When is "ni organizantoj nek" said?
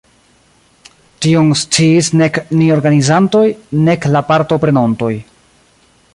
2.61-4.09